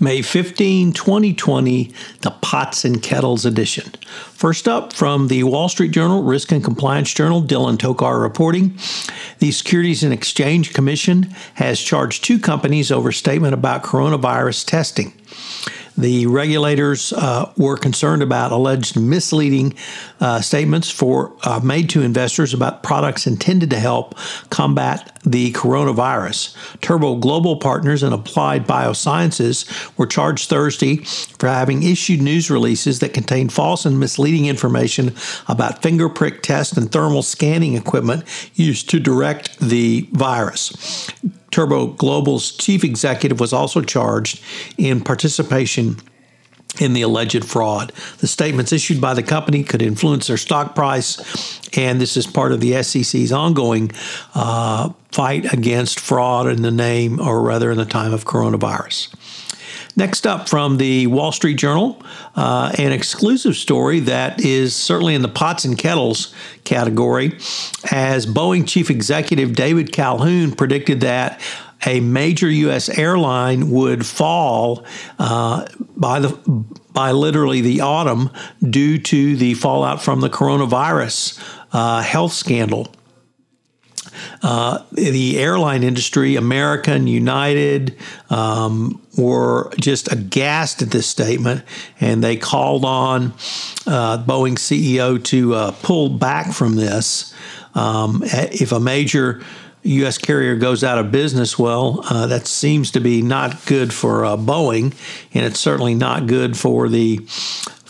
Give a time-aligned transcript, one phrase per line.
[0.00, 1.92] May 15, 2020,
[2.22, 3.92] the Pots and Kettles edition.
[4.32, 8.76] First up, from the Wall Street Journal, Risk and Compliance Journal, Dylan Tokar reporting.
[9.38, 15.12] The Securities and Exchange Commission has charged two companies over statement about coronavirus testing.
[15.96, 19.74] The regulators uh, were concerned about alleged misleading
[20.20, 24.16] uh, statements for uh, made to investors about products intended to help
[24.50, 26.56] combat the coronavirus.
[26.80, 30.96] Turbo Global Partners and Applied Biosciences were charged Thursday
[31.38, 35.14] for having issued news releases that contained false and misleading information
[35.48, 41.08] about finger prick test and thermal scanning equipment used to direct the virus.
[41.54, 44.42] Turbo Global's chief executive was also charged
[44.76, 45.98] in participation
[46.80, 47.92] in the alleged fraud.
[48.18, 51.16] The statements issued by the company could influence their stock price,
[51.78, 53.92] and this is part of the SEC's ongoing
[54.34, 59.14] uh, fight against fraud in the name, or rather, in the time of coronavirus.
[59.96, 62.02] Next up from the Wall Street Journal,
[62.34, 67.38] uh, an exclusive story that is certainly in the pots and kettles category,
[67.92, 71.40] as Boeing chief executive David Calhoun predicted that
[71.86, 72.88] a major U.S.
[72.88, 74.84] airline would fall
[75.18, 76.28] uh, by the
[76.92, 78.30] by literally the autumn
[78.62, 81.40] due to the fallout from the coronavirus
[81.72, 82.88] uh, health scandal.
[84.42, 87.96] Uh, the airline industry, American, United,
[88.30, 91.62] um, were just aghast at this statement,
[92.00, 93.32] and they called on
[93.86, 97.34] uh, Boeing CEO to uh, pull back from this.
[97.74, 99.42] Um, if a major
[99.82, 100.16] U.S.
[100.16, 104.36] carrier goes out of business, well, uh, that seems to be not good for uh,
[104.36, 104.94] Boeing,
[105.34, 107.26] and it's certainly not good for the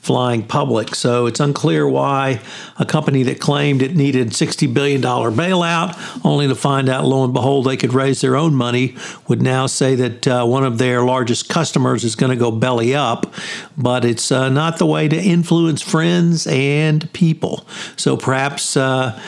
[0.04, 0.94] flying public.
[0.94, 2.42] So it's unclear why
[2.78, 7.32] a company that claimed it needed $60 billion bailout, only to find out, lo and
[7.32, 8.96] behold, they could raise their own money,
[9.28, 12.94] would now say that uh, one of their largest customers is going to go belly
[12.94, 13.32] up.
[13.78, 17.66] But it's uh, not the way to influence friends and people.
[17.96, 19.18] So perhaps uh,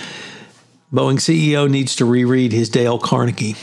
[0.92, 3.56] Boeing CEO needs to reread his Dale Carnegie.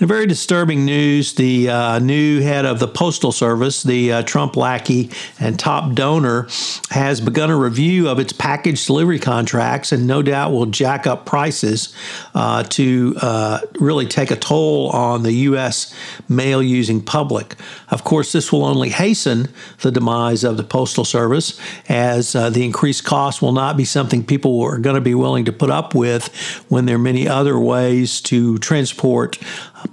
[0.00, 4.56] In very disturbing news, the uh, new head of the Postal Service, the uh, Trump
[4.56, 6.48] lackey and top donor,
[6.90, 11.26] has begun a review of its package delivery contracts and no doubt will jack up
[11.26, 11.94] prices
[12.34, 15.94] uh, to uh, really take a toll on the U.S.
[16.28, 17.54] mail using public.
[17.88, 19.46] Of course, this will only hasten
[19.82, 21.56] the demise of the Postal Service
[21.88, 25.44] as uh, the increased cost will not be something people are going to be willing
[25.44, 26.34] to put up with
[26.68, 29.38] when there are many other ways to transport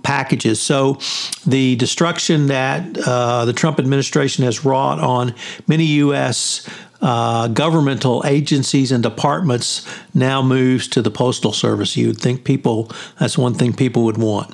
[0.04, 0.60] packages.
[0.60, 1.00] So,
[1.46, 5.36] the destruction that uh, the Trump administration has wrought on
[5.68, 6.70] many U.S.
[7.02, 11.98] Uh, governmental agencies and departments now moves to the Postal Service.
[11.98, 14.54] You would think people, that's one thing people would want.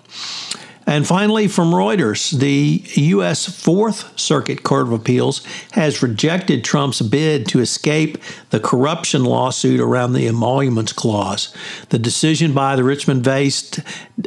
[0.88, 3.46] And finally, from Reuters, the U.S.
[3.46, 8.18] Fourth Circuit Court of Appeals has rejected Trump's bid to escape
[8.52, 11.53] the corruption lawsuit around the emoluments clause.
[11.90, 13.81] The decision by the Richmond based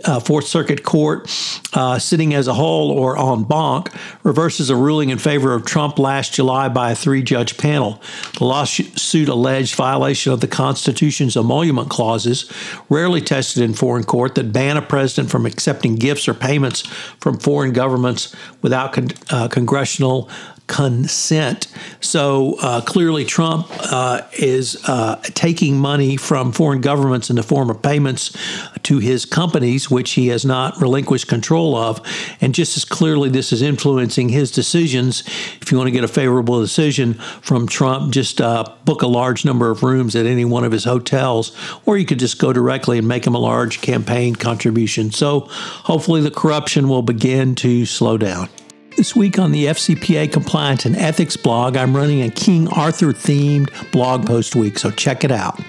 [0.05, 1.31] uh, Fourth Circuit Court,
[1.73, 3.89] uh, sitting as a whole or en banc,
[4.23, 8.03] reverses a ruling in favor of Trump last July by a three judge panel.
[8.37, 12.53] The lawsuit alleged violation of the Constitution's emolument clauses,
[12.91, 16.81] rarely tested in foreign court, that ban a president from accepting gifts or payments payments
[17.21, 20.29] from foreign governments without con- uh, congressional
[20.71, 21.67] consent.
[22.01, 27.71] So uh, clearly, Trump uh, is uh, taking money from foreign governments in the form
[27.71, 28.37] of payments
[28.85, 32.01] to his companies, which he has not relinquished control of.
[32.41, 35.25] And just as clearly, this is influencing his decisions.
[35.61, 39.45] If you want to get a favorable decision from Trump, just uh, book a large
[39.45, 41.51] number of rooms at any one of his hotels,
[41.85, 45.11] or you could just go directly and make him a large campaign contribution.
[45.11, 48.49] So hopefully, the corruption will begin to slow down.
[48.97, 53.71] This week on the FCPA Compliance and Ethics blog, I'm running a King Arthur themed
[53.93, 55.61] blog post week, so check it out.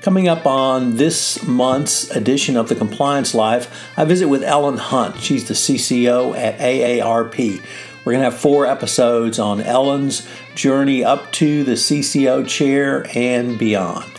[0.00, 5.20] Coming up on this month's edition of the Compliance Life, I visit with Ellen Hunt.
[5.20, 7.62] She's the CCO at AARP.
[8.04, 13.58] We're going to have four episodes on Ellen's journey up to the CCO chair and
[13.58, 14.17] beyond.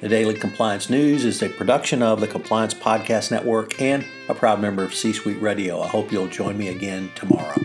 [0.00, 4.60] The Daily Compliance News is a production of the Compliance Podcast Network and a proud
[4.60, 5.80] member of C Suite Radio.
[5.80, 7.56] I hope you'll join me again tomorrow.